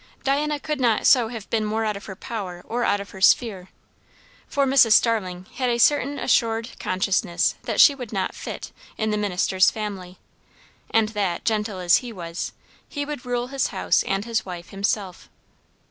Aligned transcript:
Diana 0.23 0.59
could 0.59 0.79
not 0.79 1.05
so 1.05 1.27
have 1.27 1.47
been 1.51 1.63
more 1.63 1.85
out 1.85 1.95
of 1.95 2.05
her 2.05 2.15
power 2.15 2.63
or 2.67 2.83
out 2.83 2.99
of 2.99 3.11
her 3.11 3.21
sphere; 3.21 3.69
for 4.47 4.65
Mrs. 4.65 4.93
Starling 4.93 5.45
had 5.57 5.69
a 5.69 5.77
certain 5.77 6.17
assured 6.17 6.71
consciousness 6.79 7.53
that 7.65 7.79
she 7.79 7.93
would 7.93 8.11
not 8.11 8.33
"fit" 8.33 8.71
in 8.97 9.11
the 9.11 9.15
minister's 9.17 9.69
family, 9.69 10.17
and 10.89 11.09
that, 11.09 11.45
gentle 11.45 11.77
as 11.77 11.97
he 11.97 12.11
was, 12.11 12.51
he 12.89 13.05
would 13.05 13.27
rule 13.27 13.49
his 13.49 13.67
house 13.67 14.01
and 14.05 14.25
his 14.25 14.43
wife 14.43 14.69
himself. 14.69 15.29